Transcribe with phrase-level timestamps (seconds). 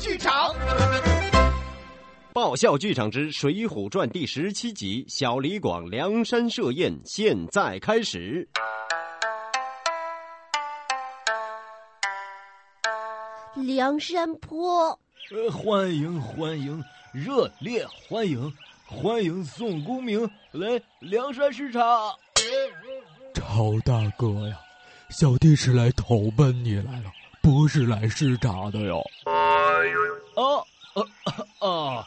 [0.00, 0.54] 剧场。
[2.32, 8.48] 爆笑剧场之《水浒传》第十七集《小李广梁山设宴》现在开始。
[13.56, 14.98] 梁山坡，
[15.32, 16.82] 呃，欢迎欢迎，
[17.12, 18.50] 热烈欢迎，
[18.86, 20.22] 欢迎宋公明
[20.52, 21.80] 来梁山视察。
[23.34, 24.56] 曹大哥呀，
[25.10, 27.12] 小弟是来投奔你来了，
[27.42, 29.02] 不是来视察的哟。
[30.40, 31.06] 哦哦
[31.58, 32.04] 哦，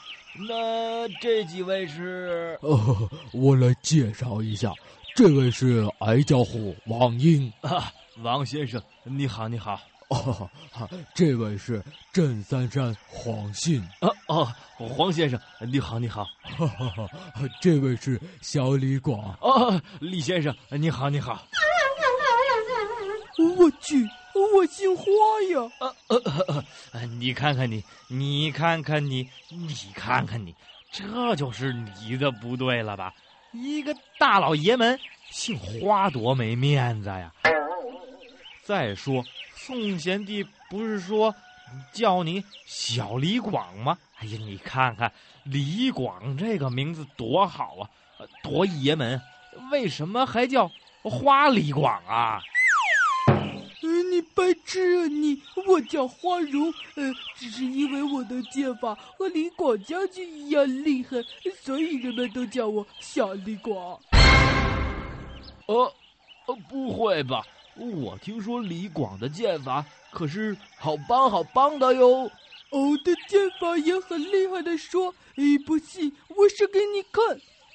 [0.49, 2.57] 那这几位是？
[2.61, 4.73] 哦，我来介绍一下，
[5.15, 9.79] 这位是矮脚虎王英啊，王先生，你好，你好。
[10.09, 10.49] 哦，
[11.13, 13.79] 这位是镇三山黄信。
[13.99, 14.47] 啊哦，
[14.77, 16.25] 黄先生，你好，你好。
[16.41, 17.09] 哈哈哈，
[17.61, 19.37] 这位是小李广。
[19.41, 21.45] 哦，李先生，你好，你好。
[23.57, 25.03] 我去，我姓花
[25.51, 25.71] 呀！
[25.79, 30.55] 呃呃呃，你看看你，你看看你，你看看你，
[30.91, 33.13] 这就是你的不对了吧？
[33.51, 37.31] 一个大老爷们姓花，多没面子呀！
[38.63, 39.23] 再说，
[39.55, 41.33] 宋贤弟不是说
[41.91, 43.97] 叫你小李广吗？
[44.17, 45.11] 哎呀，你看看
[45.43, 47.85] 李广这个名字多好啊，
[48.41, 49.21] 多爷们！
[49.71, 50.71] 为什么还叫
[51.03, 52.41] 花李广啊？
[54.23, 55.41] 你白痴啊你！
[55.67, 61.17] 我叫花荣，呃，只是因为我的剑法和李广将军一样厉害，
[61.61, 63.99] 所以人们都叫我小李广。
[65.65, 65.93] 呃，
[66.45, 67.45] 呃，不会吧？
[67.75, 72.31] 我听说李广的剑法可是好棒好棒的哟。
[72.69, 77.21] 我的剑法也很厉害的说，你不信，我试给你看。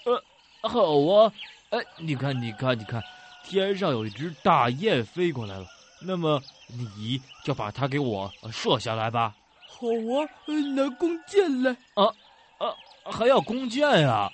[0.07, 0.25] 呃，
[0.67, 1.31] 好啊，
[1.69, 3.03] 哎，你看，你看，你看，
[3.45, 5.67] 天上有一只大雁飞过来了。
[6.01, 9.35] 那么你就把它给我射下来吧。
[9.67, 10.27] 好啊，
[10.75, 11.71] 拿弓箭来。
[11.95, 12.05] 啊
[12.59, 12.75] 啊，
[13.11, 14.31] 还要弓箭啊？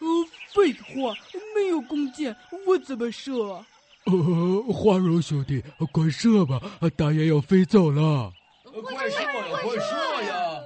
[0.00, 0.06] 呃，
[0.52, 1.14] 废话，
[1.54, 2.34] 没有弓箭，
[2.66, 3.66] 我怎么射啊？
[4.06, 6.60] 呃，花荣兄弟，快射吧，
[6.96, 8.32] 大雁要飞走了。
[8.64, 9.30] 快射呀，
[9.62, 10.60] 快射呀！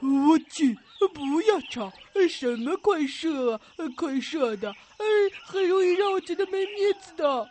[0.00, 0.74] 我去，
[1.12, 1.92] 不要吵！
[2.28, 3.60] 什么快射啊，
[3.96, 5.04] 快射的，哎，
[5.44, 7.48] 很容易让我觉得没面子的。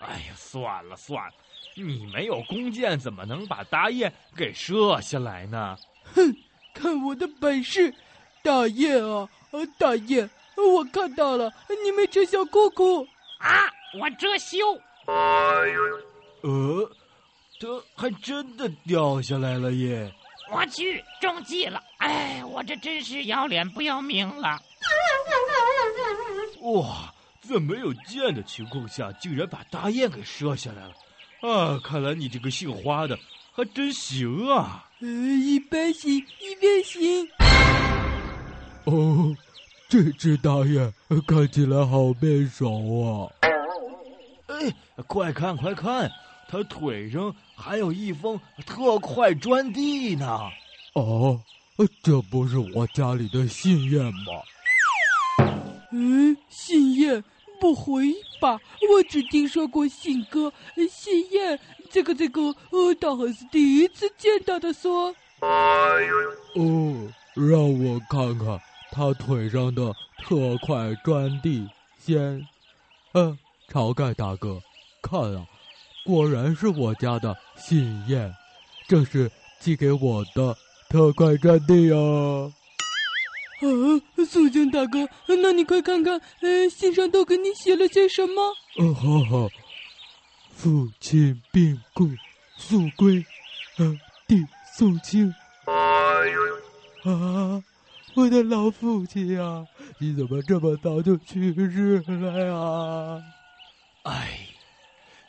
[0.00, 1.32] 哎呀，算了算了，
[1.76, 5.76] 你没有弓箭，怎么能把大雁给射下来呢？
[6.14, 6.34] 哼，
[6.74, 7.94] 看我的本事！
[8.42, 9.28] 大雁啊，
[9.78, 11.52] 大雁，我看到了，
[11.84, 13.06] 你没吃小裤裤
[13.38, 13.70] 啊！
[14.00, 14.58] 我遮羞。
[15.06, 16.90] 呃，
[17.60, 20.12] 这还真的掉下来了耶！
[20.50, 21.80] 我去，中计了！
[21.98, 24.60] 哎，我这真是要脸不要命了！
[26.62, 30.94] 哇，在没有箭的情况下，竟然把大雁给射下来了！
[31.40, 33.18] 啊，看来你这个姓花的
[33.52, 34.88] 还真行啊！
[35.00, 37.28] 呃，一边行，一边行。
[38.84, 39.36] 哦，
[39.88, 40.92] 这只大雁
[41.26, 43.26] 看起来好面熟啊！
[44.46, 44.72] 哎，
[45.08, 46.08] 快看快看！
[46.48, 50.38] 它腿上还有一封特快专递呢。
[50.92, 51.40] 哦，
[52.02, 54.40] 这不是我家里的信笺吗？
[55.92, 57.22] 嗯，信燕
[57.60, 58.58] 不回吧？
[58.90, 60.52] 我只听说过信鸽，
[60.90, 61.58] 信燕
[61.90, 65.14] 这个这个，呃，倒还是第一次见到的说。
[65.40, 68.58] 哦，让我看看
[68.90, 69.92] 他腿上的
[70.24, 72.46] 特快专递先。
[73.12, 73.38] 嗯，
[73.70, 74.60] 晁盖大哥，
[75.02, 75.46] 看啊！
[76.04, 78.34] 果然是我家的信燕，
[78.88, 79.30] 这是
[79.60, 80.56] 寄给我的
[80.88, 81.92] 特快专递
[83.68, 84.02] 呀！
[84.16, 88.54] 啊，苏江大哥，那你快看看，呃，信上都给你写了些什么？
[88.78, 89.48] 嗯，好好。
[90.54, 92.08] 父亲病故，
[92.56, 93.24] 速归，
[93.78, 94.44] 呃，弟
[94.76, 95.32] 送亲。
[95.66, 97.62] 啊，
[98.14, 99.66] 我的老父亲呀，
[99.98, 103.22] 你怎么这么早就去世了呀？
[104.04, 104.48] 哎。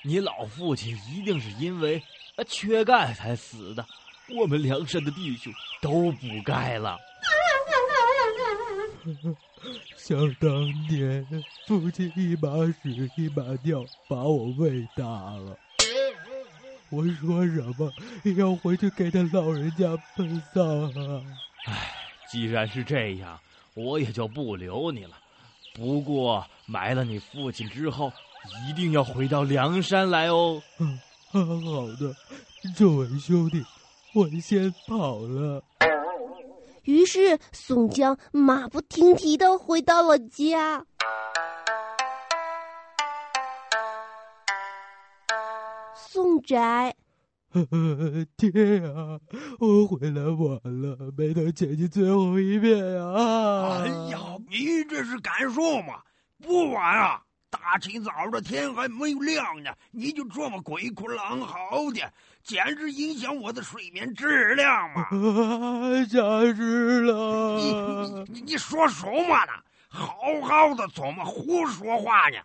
[0.05, 2.03] 你老父亲一定是因为
[2.45, 3.85] 缺钙才死的，
[4.37, 6.97] 我们梁山的弟兄都补钙了。
[9.97, 10.49] 想当
[10.87, 11.25] 年，
[11.67, 12.49] 父亲一把
[12.81, 15.57] 屎一把尿把我喂大了。
[16.89, 17.91] 我说什么
[18.23, 21.23] 也要回去给他老人家奔丧啊！
[21.65, 21.91] 唉，
[22.29, 23.39] 既然是这样，
[23.73, 25.17] 我也就不留你了。
[25.73, 28.11] 不过埋了你父亲之后。
[28.67, 30.61] 一定要回到梁山来哦！
[30.77, 30.83] 啊，
[31.31, 32.13] 好的，
[32.75, 33.63] 这位兄弟，
[34.13, 35.63] 我先跑了。
[36.83, 40.85] 于是宋江马不停蹄的回到了家。
[45.95, 46.95] 宋宅。
[48.35, 49.19] 天啊，
[49.59, 53.83] 我回来晚了，没能见你最后一面啊！
[53.83, 54.19] 哎呀，
[54.49, 56.01] 你这是干什么？
[56.41, 57.21] 不晚啊！
[57.53, 62.11] 大清早的天还没有亮呢，你就这么鬼哭狼嚎的，
[62.43, 65.03] 简直影响我的睡眠质量嘛！
[65.03, 66.19] 啊，吓
[66.55, 67.57] 死了！
[67.59, 69.53] 你你你说什么呢？
[69.87, 72.37] 好好的怎么胡说话呢？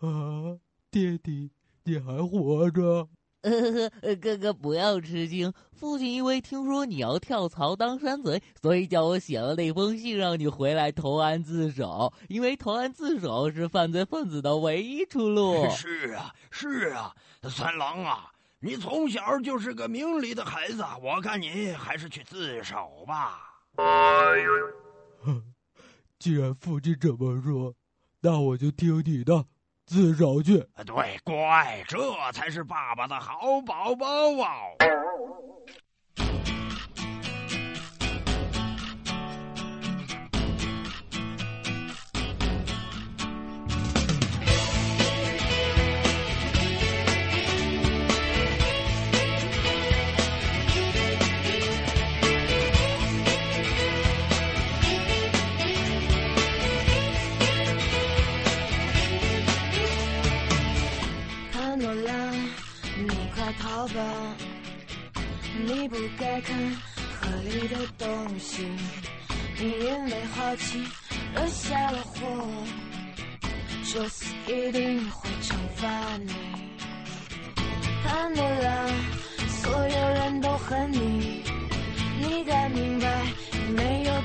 [0.00, 0.58] 啊，
[0.90, 1.50] 爹地，
[1.84, 3.08] 你还活着？
[3.42, 12.12] 呃， 哥哥不要吃惊，父亲因为听说你要跳槽当山贼，所以叫我写了那封信让你回来投案自首。
[12.28, 15.66] 因为投案自首是犯罪分子的唯一出路。
[15.70, 23.44] 是啊，是啊，三郎啊，你从小就是个明理的孩子，我看你还是去自首吧。
[26.18, 27.72] 既然父亲这么说，
[28.20, 29.46] 那我就听你的。
[29.88, 30.58] 自找去。
[30.84, 31.98] 对，乖，这
[32.32, 34.06] 才是爸爸的好宝宝
[34.42, 34.60] 啊！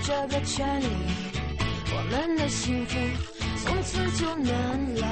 [0.06, 0.86] 这个权利，
[1.96, 2.98] 我们的幸福
[3.64, 5.08] 从此就难了。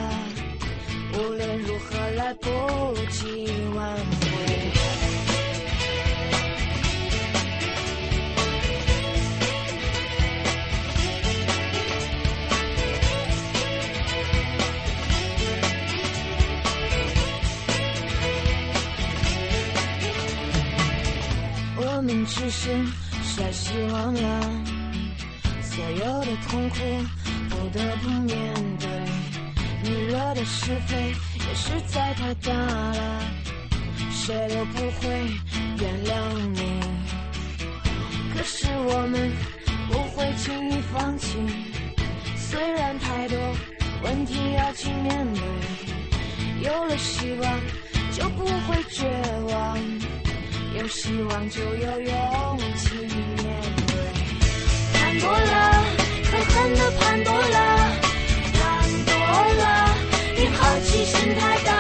[1.14, 2.50] 无论如何来不
[3.10, 4.02] 及挽回。
[21.78, 22.86] 我们只剩
[23.24, 24.42] 下希望了，
[25.74, 26.76] 所有的痛苦
[27.50, 28.90] 不得不面对。
[29.82, 31.16] 你惹的是非
[31.48, 33.22] 也实在太大了，
[34.12, 35.08] 谁都不会
[35.80, 36.12] 原谅
[36.52, 36.82] 你。
[38.36, 39.32] 可是我们
[39.90, 41.38] 不会轻易放弃，
[42.36, 43.38] 虽然太多
[44.04, 47.60] 问题要去面对，有了希望
[48.12, 49.10] 就不会绝
[49.54, 49.78] 望，
[50.78, 53.11] 有希望就有勇气。
[55.12, 55.84] 潘多拉，
[56.24, 57.58] 可恨的潘多拉。
[59.06, 59.14] 多
[59.60, 59.94] 拉，
[60.38, 61.71] 你好奇心太大。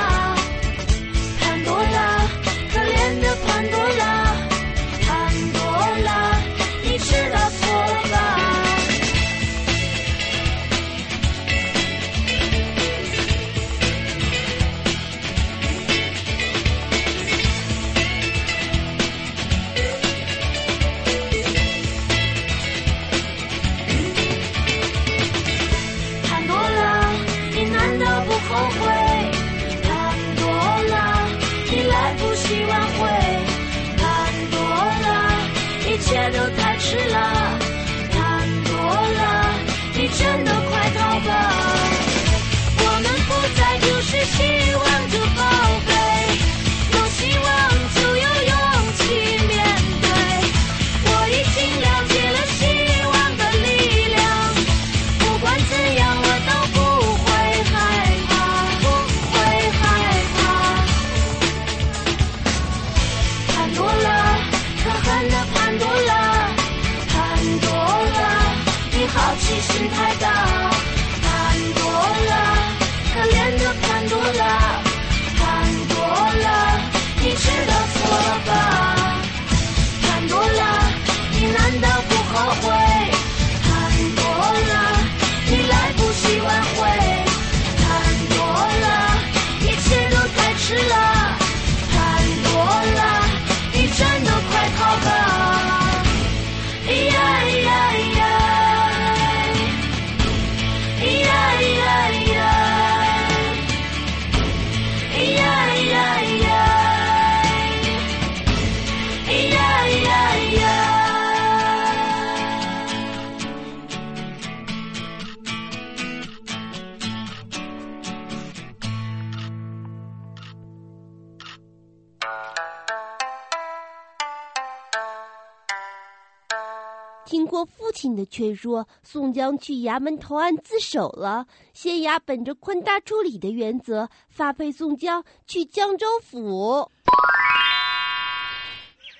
[128.15, 131.47] 的劝说，宋江去衙门投案自首了。
[131.73, 136.91] 县衙本着宽大处理的原则，发配宋江去江州府。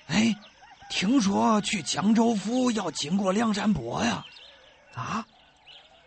[0.06, 0.34] 哎，
[0.90, 4.24] 听说去江州府要经过梁山泊呀？
[4.94, 5.26] 啊，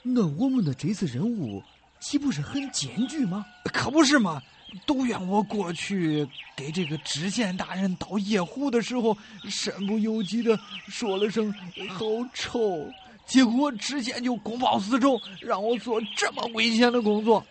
[0.03, 1.63] 那我们的这次任务
[1.99, 3.45] 岂不是很艰巨吗？
[3.73, 4.41] 可不是嘛！
[4.85, 9.15] 都怨我过去给这个知县大人倒夜壶的时候，
[9.49, 11.53] 身不由己的说了声
[11.89, 12.87] “好臭”，
[13.25, 17.45] 结果知县就公报私仇，让我做这么危险的工作。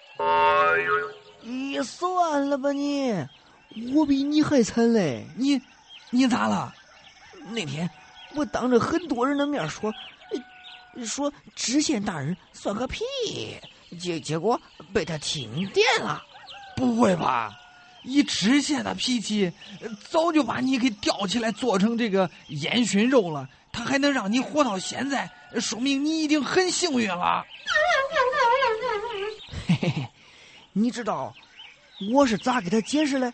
[1.43, 3.13] 你算了吧你，
[3.95, 5.27] 我比你还惨嘞！
[5.37, 5.61] 你，
[6.11, 6.73] 你咋了？
[7.51, 7.89] 那天
[8.35, 9.93] 我当着很多人的面说，
[11.05, 13.03] 说知县大人算个屁，
[13.99, 14.61] 结结果
[14.93, 16.23] 被他听见了。
[16.77, 17.59] 不会吧？
[18.03, 19.51] 以知县的脾气，
[20.11, 23.49] 早就把你给吊起来做成这个烟熏肉了。
[23.73, 25.29] 他还能让你活到现在，
[25.59, 27.45] 说明你已经很幸运了。
[29.67, 30.09] 嘿嘿嘿，
[30.73, 31.35] 你知道
[32.13, 33.33] 我是咋给他解释嘞？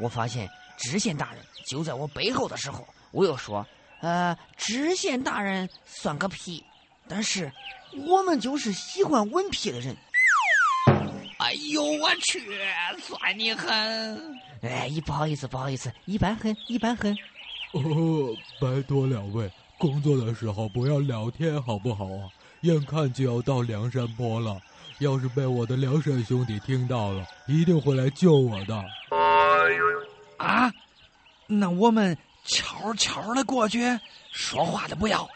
[0.00, 3.64] 我发现知县大人就在我背后的时候，我又说
[4.00, 6.64] ：“呃，知县大人算个屁！”
[7.06, 7.52] 但是
[8.06, 9.94] 我们就是喜欢闻屁的人。
[11.42, 12.40] 哎呦我去，
[13.00, 14.38] 算你狠！
[14.62, 17.12] 哎，不好意思，不好意思，一般狠，一般狠。
[17.72, 22.30] 哦，拜托两位，工作的时候不要聊天好不好啊？
[22.60, 24.60] 眼看就要到梁山坡了，
[25.00, 28.76] 要是被我的梁山兄弟听到了，一定会来救我的。
[30.38, 30.72] 啊，
[31.48, 33.80] 那我们悄悄的过去，
[34.30, 35.28] 说话的不要。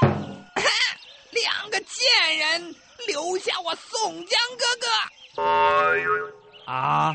[1.30, 2.74] 两个贱人！
[3.06, 6.32] 留下我宋江哥哥！
[6.66, 7.14] 啊，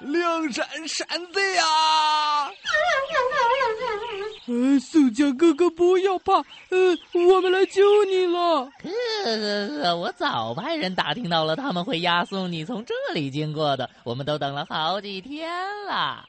[0.00, 2.50] 梁山山贼啊！
[4.46, 6.34] 呃，宋江哥哥不要怕，
[6.70, 8.68] 呃，我们来救你了。
[8.82, 8.88] 哥
[9.82, 15.50] 哥，我早派人打听到了，他们会押送你从这里经过的，我们都等了好几天
[15.86, 16.24] 了。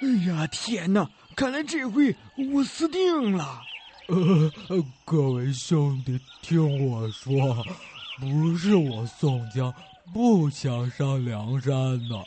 [0.00, 1.08] 哎呀，天哪！
[1.34, 2.16] 看来这回
[2.52, 3.60] 我死定了。
[4.08, 4.50] 呃，
[5.04, 7.62] 各位兄弟，听我说。
[8.18, 9.72] 不是我宋江
[10.14, 11.72] 不想上梁山
[12.08, 12.24] 呢，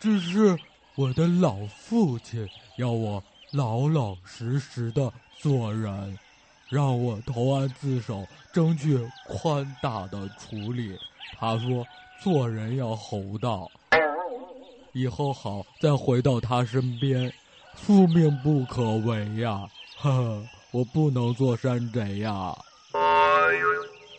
[0.00, 0.58] 只是
[0.96, 3.22] 我的老父亲要我
[3.52, 6.18] 老老实实的做人，
[6.68, 10.98] 让我投案自首，争取宽大的处理。
[11.38, 11.86] 他说
[12.20, 13.70] 做人要厚道，
[14.92, 17.32] 以后好再回到他身边。
[17.76, 22.56] 父命不可违呀，呵呵，我不能做山贼呀。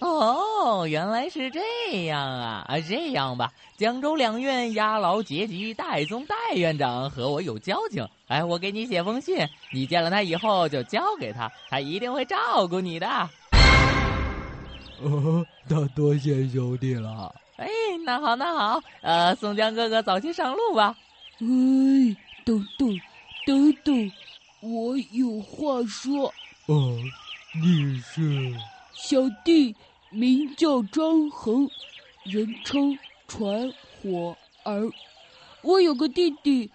[0.02, 2.66] 哦，原来是这样啊！
[2.68, 13.08] 啊，这样吧，江州两院押牢结局戴宗戴院长和我有交情，哎，我给你写封信，你见了他以后就交给他，他一定会照顾你的。
[15.04, 17.34] 哦，那多谢兄弟了。
[17.58, 17.68] 哎，
[18.04, 20.96] 那好，那好，呃，宋江哥哥早些上路吧。
[21.40, 21.46] 哎，
[22.44, 23.00] 等等，
[23.46, 24.12] 等等，
[24.62, 26.34] 我有话说。
[26.72, 26.98] 哦，
[27.62, 28.56] 你是
[28.94, 29.76] 小弟。
[30.10, 31.70] 名叫张衡，
[32.24, 32.98] 人称
[33.28, 34.90] 传火儿。
[35.62, 36.70] 我有个弟弟，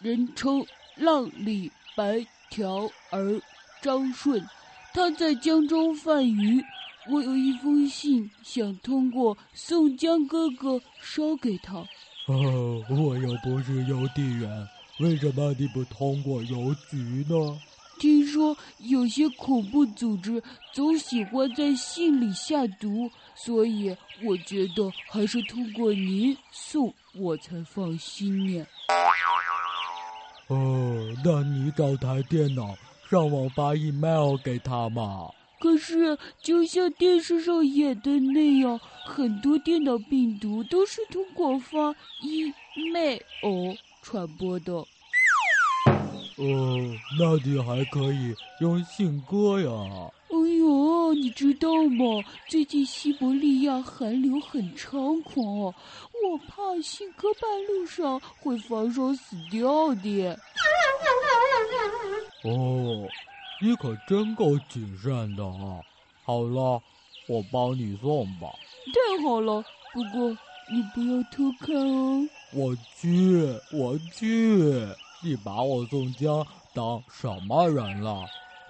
[0.00, 0.64] 人称
[0.96, 3.40] 浪里白条儿
[3.80, 4.46] 张顺，
[4.92, 6.62] 他在江州贩鱼。
[7.10, 11.76] 我有一封信，想通过宋江哥哥捎给他。
[12.26, 14.68] 哦，我又不是邮递员，
[15.00, 16.96] 为什么你不通过邮局
[17.28, 17.58] 呢？
[18.34, 28.66] 听说有些恐怖组织总喜欢在信里下毒，所以我觉得还是通过您送我才放心呢。
[30.48, 32.76] 哦，那你找台电脑
[33.08, 35.30] 上网发 email 给他嘛？
[35.60, 44.84] 可是就像电视上演的那样，很多电脑病毒都是通过发 email 传播的。
[46.36, 50.10] 哦，那你还可以用信鸽呀！
[50.30, 52.04] 哎呦，你知道吗？
[52.48, 55.72] 最近西伯利亚寒流很猖狂，我
[56.48, 60.36] 怕信鸽半路上会发烧死掉的。
[62.42, 63.06] 哦，
[63.62, 65.78] 你可真够谨慎的啊！
[66.24, 66.82] 好了，
[67.28, 68.48] 我帮你送吧。
[68.92, 70.30] 太好了，不过
[70.68, 72.28] 你不要偷看哦。
[72.52, 74.84] 我去，我去。
[75.24, 78.28] 你把我宋江当什么人了？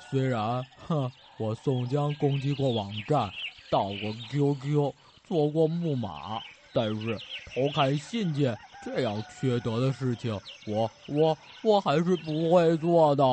[0.08, 3.28] 虽然，哼，我宋江攻击过网站，
[3.68, 4.94] 盗过 QQ，
[5.26, 6.40] 做过木马，
[6.72, 7.20] 但是
[7.52, 10.32] 偷看信件这样缺德的事情，
[10.68, 13.24] 我我我还是不会做的。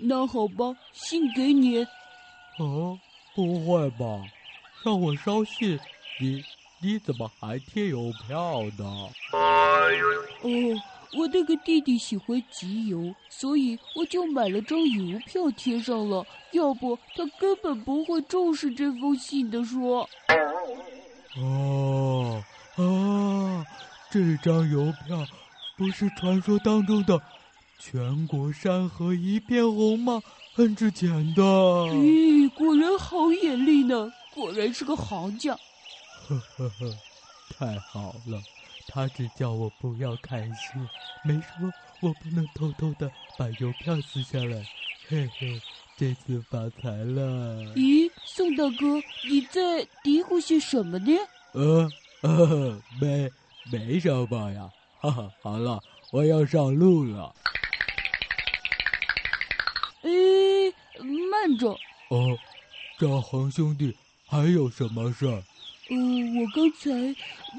[0.00, 1.82] 那好吧，信给你。
[1.82, 2.96] 啊，
[3.34, 4.06] 不会吧？
[4.82, 5.78] 让我捎信，
[6.18, 6.42] 你
[6.80, 9.10] 你怎么还贴邮票呢？
[10.40, 10.48] 哦，
[11.14, 16.26] 我那个弟弟喜欢集邮，所以我就买了张邮票贴上了。
[16.52, 19.64] 要不他根本不会重视这封信的。
[19.64, 20.08] 说。
[21.36, 22.42] 哦
[22.76, 23.64] 啊，
[24.10, 25.26] 这张邮票
[25.76, 27.20] 不是传说当中的
[27.78, 30.20] “全国山河一片红”吗？
[30.54, 31.42] 很值钱的。
[31.42, 34.12] 咦，果然好眼力呢！
[34.34, 35.52] 果然是个行家。
[36.26, 36.94] 呵呵呵，
[37.56, 38.42] 太好了！
[38.88, 40.88] 他只叫我不要看信，
[41.22, 44.66] 没说我不能偷偷的把邮票撕下来。
[45.06, 45.60] 嘿嘿，
[45.96, 47.74] 这次发财了！
[47.74, 51.12] 咦，宋大哥，你在嘀咕些什么呢？
[51.52, 51.88] 呃，
[52.22, 53.30] 呃，没，
[53.70, 54.70] 没什么呀。
[55.00, 55.80] 哈哈，好了，
[56.10, 57.34] 我要上路了。
[60.02, 60.10] 哎，
[61.30, 61.78] 慢着！
[62.08, 62.36] 哦，
[62.98, 63.94] 张恒兄弟，
[64.26, 65.42] 还有什么事儿？
[65.90, 65.96] 呃，
[66.38, 66.90] 我刚才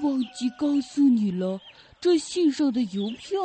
[0.04, 1.60] 忘记告诉你了，
[2.00, 3.40] 这信上的邮票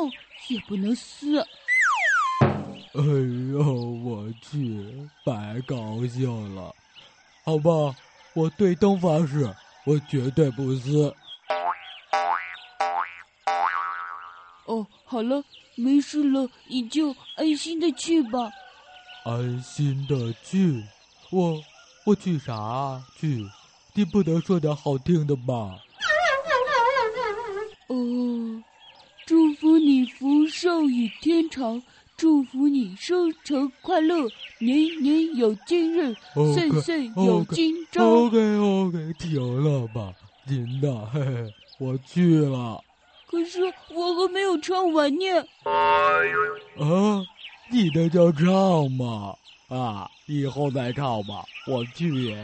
[0.47, 1.39] 也不能撕。
[1.39, 3.01] 哎
[3.51, 3.73] 呦，
[4.03, 6.73] 我去，白高兴了。
[7.43, 7.95] 好吧，
[8.35, 9.51] 我对灯发誓，
[9.85, 11.13] 我绝对不撕。
[14.67, 15.43] 哦，好了，
[15.75, 18.51] 没事了，你就安心的去吧。
[19.25, 20.83] 安心的去，
[21.31, 21.59] 我
[22.05, 23.43] 我去啥去？
[23.97, 25.79] 你不能说点好听的吧？
[27.87, 27.95] 哦，
[29.25, 31.81] 祝福你福寿与天长，
[32.17, 34.27] 祝福你生辰快乐，
[34.59, 36.13] 年年有今日，
[36.53, 38.03] 岁岁有今朝。
[38.03, 40.13] OK OK，停了吧，
[40.45, 42.83] 您呐，嘿嘿，我去了。
[43.27, 43.61] 可是
[43.93, 45.39] 我还没有唱完呢。
[45.63, 47.23] 啊。
[47.71, 49.33] 你那叫唱吗？
[49.69, 52.35] 啊，以后再唱吧，我去。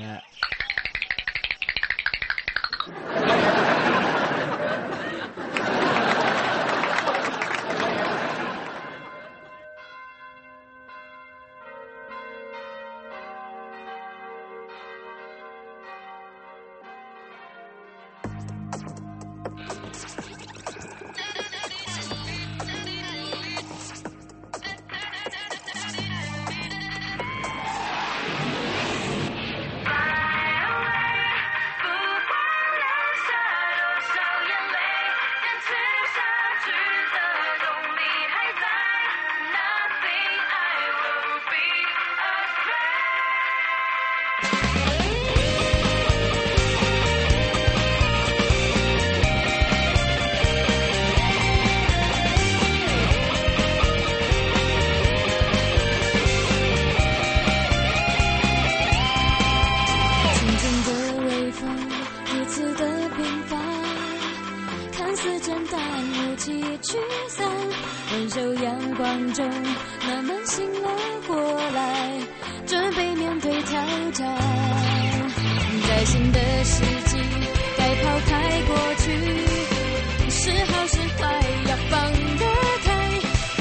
[80.92, 81.24] 释怀
[81.70, 82.46] 要放得
[82.84, 82.90] 开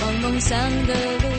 [0.03, 1.30] 往梦想的路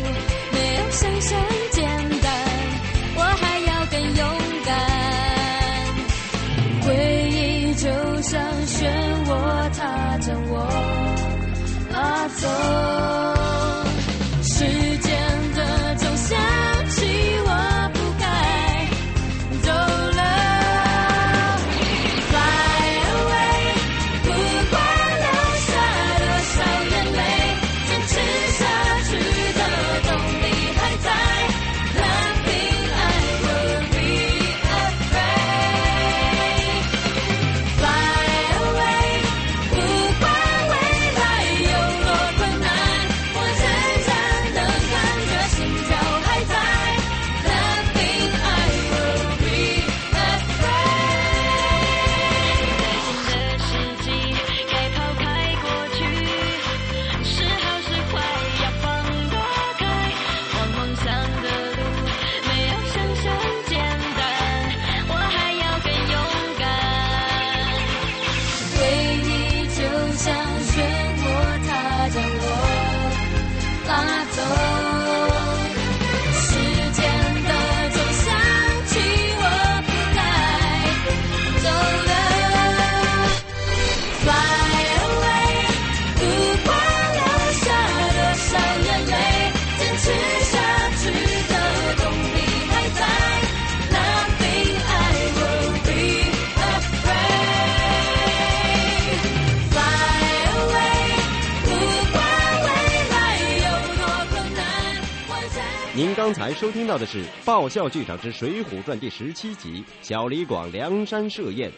[106.54, 111.70] 收听到的是《爆笑剧场之水浒传》第十七集《小李广梁山设宴》，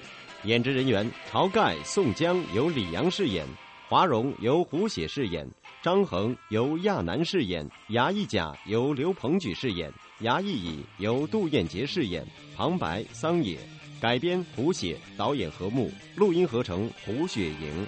[0.44, 3.46] 演职人员：晁盖、宋江由李阳饰演，
[3.88, 5.48] 华容由胡写饰演，
[5.82, 13.58] 张衡由亚楠饰演，衙役甲由刘鹏举饰演，衙役乙由杜彦杰饰演，旁白桑野，
[14.02, 17.88] 改编胡写，导演何木，录音合成胡雪莹。